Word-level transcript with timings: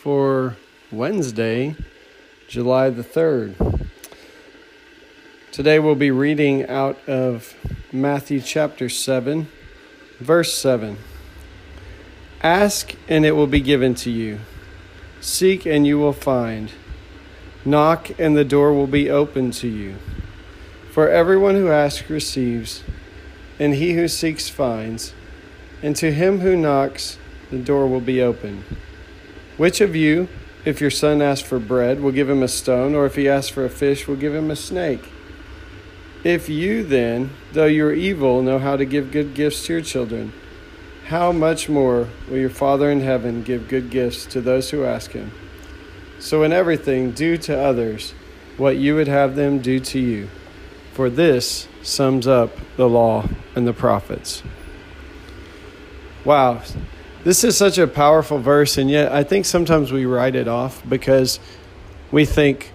for 0.00 0.56
Wednesday, 0.90 1.76
July 2.48 2.88
the 2.88 3.04
3rd. 3.04 3.86
Today 5.52 5.78
we'll 5.78 5.94
be 5.94 6.10
reading 6.10 6.66
out 6.66 6.98
of 7.06 7.54
Matthew 7.92 8.40
chapter 8.40 8.88
7, 8.88 9.46
verse 10.18 10.54
7. 10.54 10.96
Ask, 12.42 12.94
and 13.08 13.26
it 13.26 13.32
will 13.32 13.46
be 13.46 13.60
given 13.60 13.94
to 13.96 14.10
you. 14.10 14.38
Seek, 15.20 15.66
and 15.66 15.86
you 15.86 15.98
will 15.98 16.14
find. 16.14 16.72
Knock, 17.66 18.18
and 18.18 18.34
the 18.34 18.42
door 18.42 18.72
will 18.72 18.86
be 18.86 19.10
opened 19.10 19.52
to 19.54 19.68
you. 19.68 19.96
For 20.90 21.10
everyone 21.10 21.56
who 21.56 21.68
asks 21.68 22.08
receives, 22.08 22.82
and 23.58 23.74
he 23.74 23.92
who 23.92 24.08
seeks 24.08 24.48
finds 24.48 25.12
and 25.82 25.94
to 25.96 26.10
him 26.10 26.40
who 26.40 26.56
knocks, 26.56 27.18
the 27.50 27.58
door 27.58 27.86
will 27.86 28.00
be 28.00 28.22
open. 28.22 28.64
Which 29.60 29.82
of 29.82 29.94
you, 29.94 30.28
if 30.64 30.80
your 30.80 30.88
son 30.88 31.20
asks 31.20 31.46
for 31.46 31.58
bread, 31.58 32.00
will 32.00 32.12
give 32.12 32.30
him 32.30 32.42
a 32.42 32.48
stone, 32.48 32.94
or 32.94 33.04
if 33.04 33.16
he 33.16 33.28
asks 33.28 33.50
for 33.50 33.62
a 33.62 33.68
fish, 33.68 34.08
will 34.08 34.16
give 34.16 34.34
him 34.34 34.50
a 34.50 34.56
snake? 34.56 35.06
If 36.24 36.48
you 36.48 36.82
then, 36.82 37.28
though 37.52 37.66
you 37.66 37.84
are 37.84 37.92
evil, 37.92 38.40
know 38.40 38.58
how 38.58 38.78
to 38.78 38.86
give 38.86 39.12
good 39.12 39.34
gifts 39.34 39.66
to 39.66 39.74
your 39.74 39.82
children, 39.82 40.32
how 41.08 41.30
much 41.30 41.68
more 41.68 42.08
will 42.26 42.38
your 42.38 42.48
Father 42.48 42.90
in 42.90 43.02
heaven 43.02 43.42
give 43.42 43.68
good 43.68 43.90
gifts 43.90 44.24
to 44.32 44.40
those 44.40 44.70
who 44.70 44.84
ask 44.84 45.10
him? 45.10 45.30
So, 46.18 46.42
in 46.42 46.54
everything, 46.54 47.10
do 47.10 47.36
to 47.36 47.60
others 47.62 48.14
what 48.56 48.78
you 48.78 48.94
would 48.94 49.08
have 49.08 49.36
them 49.36 49.58
do 49.58 49.78
to 49.78 49.98
you. 49.98 50.30
For 50.94 51.10
this 51.10 51.68
sums 51.82 52.26
up 52.26 52.56
the 52.78 52.88
law 52.88 53.28
and 53.54 53.66
the 53.66 53.74
prophets. 53.74 54.42
Wow. 56.24 56.62
This 57.22 57.44
is 57.44 57.54
such 57.54 57.76
a 57.76 57.86
powerful 57.86 58.38
verse, 58.38 58.78
and 58.78 58.90
yet 58.90 59.12
I 59.12 59.24
think 59.24 59.44
sometimes 59.44 59.92
we 59.92 60.06
write 60.06 60.34
it 60.34 60.48
off 60.48 60.82
because 60.88 61.38
we 62.10 62.24
think 62.24 62.72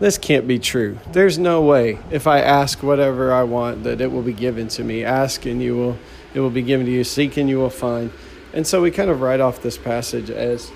this 0.00 0.18
can't 0.18 0.46
be 0.46 0.58
true. 0.58 0.98
There's 1.12 1.38
no 1.38 1.62
way 1.62 1.98
if 2.10 2.26
I 2.26 2.40
ask 2.40 2.82
whatever 2.82 3.32
I 3.32 3.44
want 3.44 3.84
that 3.84 4.02
it 4.02 4.12
will 4.12 4.22
be 4.22 4.34
given 4.34 4.68
to 4.68 4.84
me. 4.84 5.02
Ask 5.02 5.46
and 5.46 5.62
you 5.62 5.76
will 5.76 5.98
it 6.34 6.40
will 6.40 6.50
be 6.50 6.60
given 6.60 6.84
to 6.86 6.92
you. 6.92 7.04
Seek 7.04 7.38
and 7.38 7.48
you 7.48 7.56
will 7.56 7.70
find. 7.70 8.10
And 8.52 8.66
so 8.66 8.82
we 8.82 8.90
kind 8.90 9.08
of 9.08 9.22
write 9.22 9.40
off 9.40 9.62
this 9.62 9.78
passage 9.78 10.28
as 10.28 10.70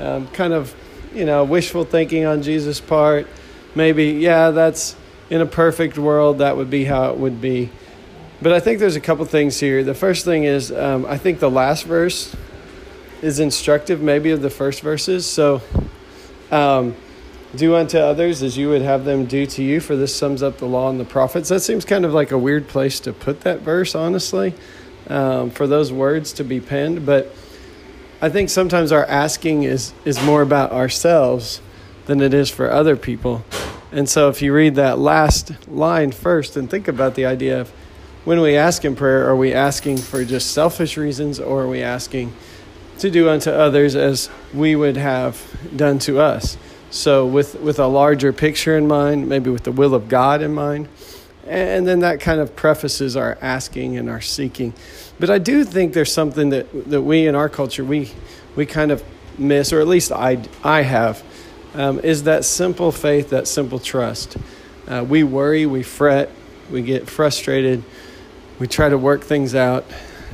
um, 0.00 0.26
kind 0.28 0.52
of 0.52 0.74
you 1.14 1.24
know 1.24 1.44
wishful 1.44 1.84
thinking 1.84 2.24
on 2.24 2.42
Jesus' 2.42 2.80
part. 2.80 3.28
Maybe 3.76 4.06
yeah, 4.12 4.50
that's 4.50 4.96
in 5.30 5.40
a 5.40 5.46
perfect 5.46 5.98
world 5.98 6.38
that 6.38 6.56
would 6.56 6.70
be 6.70 6.84
how 6.84 7.10
it 7.10 7.16
would 7.16 7.40
be. 7.40 7.70
But 8.42 8.52
I 8.54 8.60
think 8.60 8.78
there's 8.78 8.96
a 8.96 9.00
couple 9.00 9.24
things 9.26 9.60
here. 9.60 9.84
The 9.84 9.94
first 9.94 10.24
thing 10.24 10.44
is 10.44 10.72
um, 10.72 11.04
I 11.04 11.18
think 11.18 11.40
the 11.40 11.50
last 11.50 11.84
verse 11.84 12.34
is 13.20 13.38
instructive, 13.38 14.00
maybe 14.00 14.30
of 14.30 14.40
the 14.40 14.48
first 14.48 14.80
verses. 14.80 15.26
So, 15.26 15.60
um, 16.50 16.96
do 17.54 17.74
unto 17.74 17.98
others 17.98 18.42
as 18.42 18.56
you 18.56 18.70
would 18.70 18.80
have 18.80 19.04
them 19.04 19.26
do 19.26 19.44
to 19.44 19.62
you, 19.62 19.80
for 19.80 19.94
this 19.94 20.14
sums 20.14 20.42
up 20.42 20.56
the 20.56 20.66
law 20.66 20.88
and 20.88 20.98
the 20.98 21.04
prophets. 21.04 21.50
That 21.50 21.60
seems 21.60 21.84
kind 21.84 22.04
of 22.04 22.14
like 22.14 22.30
a 22.30 22.38
weird 22.38 22.66
place 22.66 22.98
to 23.00 23.12
put 23.12 23.42
that 23.42 23.60
verse, 23.60 23.94
honestly, 23.94 24.54
um, 25.08 25.50
for 25.50 25.66
those 25.66 25.92
words 25.92 26.32
to 26.34 26.44
be 26.44 26.60
penned. 26.60 27.04
But 27.04 27.34
I 28.22 28.30
think 28.30 28.48
sometimes 28.48 28.90
our 28.90 29.04
asking 29.04 29.64
is 29.64 29.92
is 30.06 30.22
more 30.22 30.40
about 30.40 30.72
ourselves 30.72 31.60
than 32.06 32.22
it 32.22 32.32
is 32.32 32.48
for 32.48 32.70
other 32.70 32.96
people. 32.96 33.44
And 33.92 34.08
so, 34.08 34.30
if 34.30 34.40
you 34.40 34.54
read 34.54 34.76
that 34.76 34.98
last 34.98 35.68
line 35.68 36.12
first 36.12 36.56
and 36.56 36.70
think 36.70 36.88
about 36.88 37.16
the 37.16 37.26
idea 37.26 37.60
of 37.60 37.72
when 38.24 38.40
we 38.40 38.56
ask 38.56 38.84
in 38.84 38.96
prayer, 38.96 39.26
are 39.26 39.36
we 39.36 39.54
asking 39.54 39.96
for 39.96 40.24
just 40.24 40.52
selfish 40.52 40.96
reasons 40.96 41.40
or 41.40 41.62
are 41.62 41.68
we 41.68 41.82
asking 41.82 42.34
to 42.98 43.10
do 43.10 43.30
unto 43.30 43.50
others 43.50 43.96
as 43.96 44.28
we 44.52 44.76
would 44.76 44.96
have 44.96 45.42
done 45.74 45.98
to 46.00 46.20
us? 46.20 46.58
So, 46.90 47.24
with, 47.24 47.54
with 47.60 47.78
a 47.78 47.86
larger 47.86 48.32
picture 48.32 48.76
in 48.76 48.86
mind, 48.86 49.28
maybe 49.28 49.48
with 49.48 49.62
the 49.62 49.72
will 49.72 49.94
of 49.94 50.08
God 50.08 50.42
in 50.42 50.52
mind. 50.52 50.88
And 51.46 51.86
then 51.86 52.00
that 52.00 52.20
kind 52.20 52.40
of 52.40 52.54
prefaces 52.54 53.16
our 53.16 53.38
asking 53.40 53.96
and 53.96 54.10
our 54.10 54.20
seeking. 54.20 54.74
But 55.18 55.30
I 55.30 55.38
do 55.38 55.64
think 55.64 55.94
there's 55.94 56.12
something 56.12 56.50
that, 56.50 56.90
that 56.90 57.02
we 57.02 57.26
in 57.26 57.34
our 57.34 57.48
culture, 57.48 57.84
we, 57.84 58.12
we 58.54 58.66
kind 58.66 58.90
of 58.90 59.02
miss, 59.38 59.72
or 59.72 59.80
at 59.80 59.86
least 59.86 60.12
I, 60.12 60.42
I 60.62 60.82
have, 60.82 61.22
um, 61.74 62.00
is 62.00 62.24
that 62.24 62.44
simple 62.44 62.92
faith, 62.92 63.30
that 63.30 63.48
simple 63.48 63.78
trust. 63.78 64.36
Uh, 64.86 65.04
we 65.08 65.22
worry, 65.22 65.64
we 65.64 65.82
fret, 65.82 66.30
we 66.70 66.82
get 66.82 67.08
frustrated 67.08 67.82
we 68.60 68.68
try 68.68 68.90
to 68.90 68.98
work 68.98 69.22
things 69.22 69.54
out. 69.54 69.86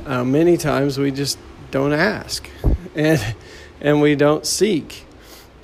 Uh, 0.05 0.23
many 0.23 0.57
times 0.57 0.99
we 0.99 1.11
just 1.11 1.39
don't 1.71 1.93
ask, 1.93 2.47
and 2.95 3.35
and 3.81 4.01
we 4.01 4.15
don't 4.15 4.45
seek. 4.45 5.05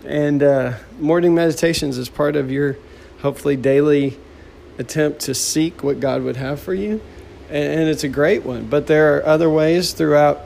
And 0.05 0.41
uh, 0.41 0.73
morning 0.99 1.35
meditations 1.35 1.97
is 1.97 2.09
part 2.09 2.35
of 2.35 2.49
your 2.49 2.77
hopefully 3.21 3.57
daily 3.57 4.17
attempt 4.77 5.19
to 5.21 5.35
seek 5.35 5.83
what 5.83 5.99
God 5.99 6.23
would 6.23 6.37
have 6.37 6.59
for 6.59 6.73
you, 6.73 7.01
and, 7.49 7.81
and 7.81 7.89
it's 7.89 8.03
a 8.03 8.09
great 8.09 8.43
one. 8.43 8.67
But 8.67 8.87
there 8.87 9.17
are 9.17 9.25
other 9.25 9.49
ways 9.49 9.91
throughout 9.91 10.41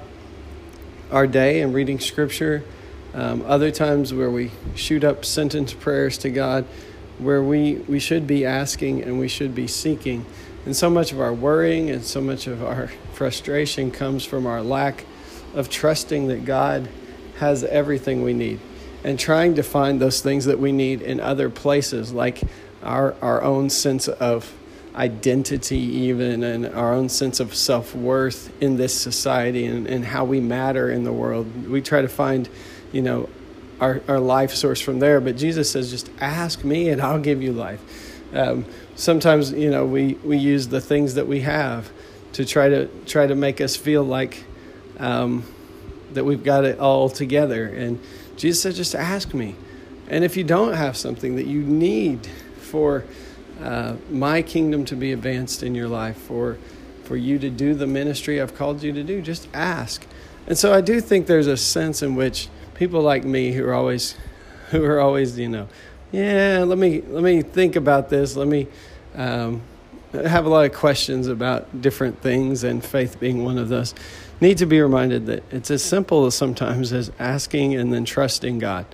our 1.12 1.28
day 1.28 1.62
and 1.62 1.74
reading 1.74 2.00
Scripture. 2.00 2.64
Um, 3.14 3.44
other 3.48 3.72
times 3.72 4.14
where 4.14 4.30
we 4.30 4.52
shoot 4.76 5.04
up 5.04 5.24
sentence 5.24 5.74
prayers 5.74 6.18
to 6.20 6.30
God, 6.30 6.66
where 7.18 7.42
we, 7.42 7.76
we 7.88 8.00
should 8.00 8.28
be 8.28 8.46
asking 8.46 9.02
and 9.02 9.20
we 9.20 9.28
should 9.28 9.56
be 9.56 9.66
seeking. 9.66 10.26
And 10.68 10.76
so 10.76 10.90
much 10.90 11.14
of 11.14 11.22
our 11.22 11.34
worrying 11.34 11.90
and 11.92 12.04
so 12.04 12.20
much 12.20 12.46
of 12.46 12.62
our 12.62 12.88
frustration 13.14 13.90
comes 13.90 14.26
from 14.26 14.46
our 14.46 14.62
lack 14.62 15.06
of 15.56 15.70
trusting 15.70 16.28
that 16.28 16.44
God 16.44 16.90
has 17.38 17.64
everything 17.64 18.22
we 18.22 18.34
need 18.34 18.60
and 19.02 19.18
trying 19.18 19.56
to 19.56 19.64
find 19.64 20.02
those 20.02 20.20
things 20.20 20.44
that 20.44 20.60
we 20.60 20.74
need 20.74 21.02
in 21.02 21.22
other 21.22 21.50
places, 21.50 22.12
like 22.12 22.42
our, 22.84 23.16
our 23.22 23.42
own 23.44 23.70
sense 23.70 24.10
of 24.10 24.54
identity, 24.94 25.78
even, 25.78 26.44
and 26.44 26.66
our 26.66 26.94
own 26.94 27.08
sense 27.08 27.40
of 27.40 27.56
self 27.56 27.96
worth 27.96 28.52
in 28.62 28.76
this 28.76 28.94
society 28.94 29.66
and, 29.68 29.88
and 29.88 30.04
how 30.04 30.26
we 30.26 30.42
matter 30.42 30.92
in 30.92 31.06
the 31.06 31.14
world. 31.14 31.70
We 31.70 31.82
try 31.82 32.02
to 32.02 32.10
find, 32.10 32.50
you 32.92 33.02
know, 33.02 33.30
our, 33.80 34.02
our 34.10 34.20
life 34.20 34.54
source 34.54 34.82
from 34.82 35.00
there. 35.00 35.22
But 35.22 35.38
Jesus 35.38 35.72
says, 35.72 35.90
just 35.90 36.10
ask 36.20 36.66
me 36.66 36.90
and 36.90 37.02
I'll 37.02 37.22
give 37.22 37.42
you 37.42 37.54
life. 37.54 37.80
Um, 38.34 38.66
sometimes 38.96 39.52
you 39.52 39.70
know 39.70 39.86
we, 39.86 40.16
we 40.16 40.38
use 40.38 40.68
the 40.68 40.82
things 40.82 41.16
that 41.16 41.28
we 41.28 41.42
have 41.42 41.90
to 42.34 42.46
try 42.46 42.70
to 42.70 42.88
try 43.06 43.28
to 43.28 43.36
make 43.36 43.62
us 43.62 43.76
feel 43.76 44.04
like 44.04 44.44
um, 45.00 45.44
that 46.14 46.24
we've 46.24 46.44
got 46.44 46.66
it 46.66 46.80
all 46.80 47.10
together. 47.10 47.66
And 47.66 48.00
Jesus 48.36 48.62
said, 48.62 48.76
just 48.76 48.96
ask 48.96 49.34
me. 49.34 49.56
And 50.08 50.24
if 50.24 50.38
you 50.38 50.44
don't 50.44 50.74
have 50.74 50.96
something 50.96 51.36
that 51.36 51.48
you 51.48 51.62
need 51.62 52.28
for 52.60 53.04
uh, 53.62 53.96
my 54.10 54.42
kingdom 54.42 54.86
to 54.86 54.96
be 54.96 55.12
advanced 55.12 55.64
in 55.64 55.76
your 55.76 55.88
life, 55.88 56.18
for 56.18 56.58
for 57.04 57.16
you 57.16 57.40
to 57.40 57.50
do 57.50 57.74
the 57.74 57.88
ministry 57.88 58.42
I've 58.42 58.54
called 58.54 58.84
you 58.84 58.92
to 58.92 59.02
do, 59.02 59.22
just 59.22 59.48
ask. 59.54 60.06
And 60.46 60.58
so 60.58 60.74
I 60.74 60.82
do 60.82 61.00
think 61.00 61.26
there's 61.26 61.48
a 61.48 61.56
sense 61.56 62.04
in 62.04 62.16
which 62.16 62.50
people 62.74 63.02
like 63.02 63.24
me 63.24 63.54
who 63.54 63.66
are 63.66 63.74
always 63.74 64.16
who 64.72 64.84
are 64.84 65.00
always 65.00 65.40
you 65.40 65.50
know 65.50 65.68
yeah, 66.12 66.64
let 66.66 66.78
me 66.78 67.02
let 67.02 67.24
me 67.24 67.42
think 67.42 67.76
about 67.76 68.10
this. 68.10 68.36
Let 68.36 68.48
me 68.48 68.68
um, 69.16 69.62
have 70.14 70.46
a 70.46 70.50
lot 70.50 70.66
of 70.66 70.74
questions 70.74 71.28
about 71.28 71.82
different 71.82 72.22
things, 72.22 72.64
and 72.64 72.84
faith 72.84 73.20
being 73.20 73.44
one 73.44 73.58
of 73.58 73.70
those. 73.70 73.94
Need 74.40 74.60
to 74.60 74.66
be 74.66 74.80
reminded 74.80 75.26
that 75.26 75.44
it's 75.52 75.72
as 75.72 75.84
simple 75.84 76.26
as 76.26 76.36
sometimes 76.36 76.94
as 76.94 77.12
asking 77.20 77.76
and 77.76 77.92
then 77.92 78.06
trusting 78.06 78.60
God. 78.60 78.86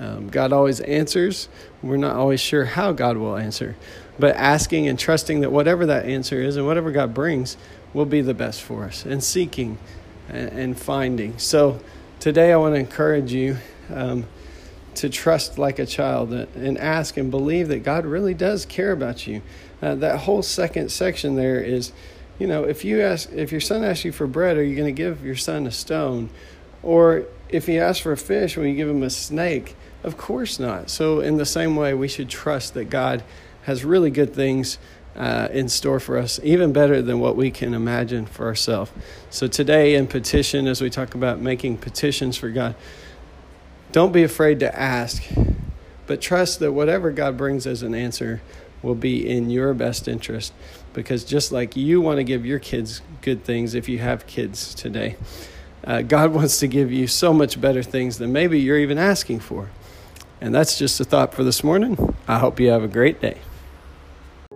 Um, 0.00 0.30
God 0.30 0.52
always 0.52 0.80
answers. 0.80 1.48
We're 1.82 1.98
not 1.98 2.16
always 2.16 2.40
sure 2.40 2.64
how 2.64 2.92
God 2.92 3.18
will 3.18 3.36
answer, 3.36 3.76
but 4.18 4.34
asking 4.36 4.88
and 4.88 4.98
trusting 4.98 5.40
that 5.40 5.52
whatever 5.52 5.86
that 5.86 6.06
answer 6.06 6.40
is 6.40 6.56
and 6.56 6.66
whatever 6.66 6.90
God 6.90 7.12
brings 7.12 7.56
will 7.92 8.06
be 8.06 8.22
the 8.22 8.34
best 8.34 8.62
for 8.62 8.84
us, 8.84 9.04
and 9.04 9.22
seeking 9.22 9.78
and, 10.28 10.48
and 10.50 10.80
finding. 10.80 11.38
So 11.38 11.78
today, 12.18 12.52
I 12.52 12.56
want 12.56 12.74
to 12.74 12.80
encourage 12.80 13.32
you. 13.32 13.58
Um, 13.90 14.26
to 14.96 15.08
trust 15.08 15.58
like 15.58 15.78
a 15.78 15.86
child 15.86 16.32
and 16.32 16.78
ask 16.78 17.16
and 17.16 17.30
believe 17.30 17.68
that 17.68 17.82
God 17.82 18.04
really 18.04 18.34
does 18.34 18.66
care 18.66 18.92
about 18.92 19.26
you. 19.26 19.42
Uh, 19.80 19.94
that 19.96 20.20
whole 20.20 20.42
second 20.42 20.90
section 20.90 21.34
there 21.34 21.60
is, 21.60 21.92
you 22.38 22.46
know, 22.46 22.64
if 22.64 22.84
you 22.84 23.00
ask, 23.00 23.30
if 23.32 23.50
your 23.50 23.60
son 23.60 23.82
asks 23.84 24.04
you 24.04 24.12
for 24.12 24.26
bread, 24.26 24.56
are 24.56 24.62
you 24.62 24.76
going 24.76 24.94
to 24.94 24.96
give 24.96 25.24
your 25.24 25.36
son 25.36 25.66
a 25.66 25.70
stone? 25.70 26.30
Or 26.82 27.24
if 27.48 27.66
he 27.66 27.78
asks 27.78 28.00
for 28.00 28.12
a 28.12 28.16
fish, 28.16 28.56
will 28.56 28.66
you 28.66 28.74
give 28.74 28.88
him 28.88 29.02
a 29.02 29.10
snake? 29.10 29.76
Of 30.02 30.16
course 30.16 30.58
not. 30.58 30.90
So, 30.90 31.20
in 31.20 31.36
the 31.36 31.46
same 31.46 31.76
way, 31.76 31.94
we 31.94 32.08
should 32.08 32.28
trust 32.28 32.74
that 32.74 32.86
God 32.86 33.22
has 33.62 33.84
really 33.84 34.10
good 34.10 34.34
things 34.34 34.78
uh, 35.14 35.48
in 35.52 35.68
store 35.68 36.00
for 36.00 36.18
us, 36.18 36.40
even 36.42 36.72
better 36.72 37.02
than 37.02 37.20
what 37.20 37.36
we 37.36 37.50
can 37.50 37.74
imagine 37.74 38.26
for 38.26 38.46
ourselves. 38.46 38.90
So, 39.30 39.46
today 39.46 39.94
in 39.94 40.06
petition, 40.06 40.66
as 40.66 40.80
we 40.80 40.90
talk 40.90 41.14
about 41.14 41.40
making 41.40 41.78
petitions 41.78 42.36
for 42.36 42.48
God, 42.48 42.74
don't 43.92 44.12
be 44.12 44.22
afraid 44.22 44.60
to 44.60 44.78
ask, 44.78 45.22
but 46.06 46.20
trust 46.20 46.58
that 46.60 46.72
whatever 46.72 47.10
God 47.10 47.36
brings 47.36 47.66
as 47.66 47.82
an 47.82 47.94
answer 47.94 48.40
will 48.82 48.94
be 48.94 49.28
in 49.28 49.50
your 49.50 49.74
best 49.74 50.08
interest. 50.08 50.52
Because 50.92 51.24
just 51.24 51.52
like 51.52 51.76
you 51.76 52.00
want 52.00 52.16
to 52.16 52.24
give 52.24 52.44
your 52.44 52.58
kids 52.58 53.02
good 53.20 53.44
things 53.44 53.74
if 53.74 53.88
you 53.88 53.98
have 53.98 54.26
kids 54.26 54.74
today, 54.74 55.16
uh, 55.84 56.02
God 56.02 56.32
wants 56.34 56.58
to 56.60 56.66
give 56.66 56.90
you 56.90 57.06
so 57.06 57.32
much 57.32 57.60
better 57.60 57.82
things 57.82 58.18
than 58.18 58.32
maybe 58.32 58.58
you're 58.58 58.78
even 58.78 58.98
asking 58.98 59.40
for. 59.40 59.70
And 60.40 60.54
that's 60.54 60.76
just 60.78 60.98
a 60.98 61.04
thought 61.04 61.34
for 61.34 61.44
this 61.44 61.62
morning. 61.62 62.16
I 62.26 62.38
hope 62.38 62.58
you 62.58 62.70
have 62.70 62.82
a 62.82 62.88
great 62.88 63.20
day. 63.20 63.38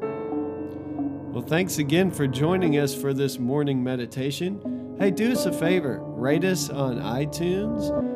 Well, 0.01 1.45
thanks 1.45 1.79
again 1.79 2.11
for 2.11 2.27
joining 2.27 2.79
us 2.79 2.95
for 2.95 3.13
this 3.13 3.39
morning 3.39 3.85
meditation. 3.85 4.97
Hey, 4.99 5.11
do 5.11 5.31
us 5.31 5.45
a 5.45 5.53
favor 5.53 6.01
rate 6.01 6.45
us 6.45 6.71
on 6.71 6.97
iTunes 6.97 8.16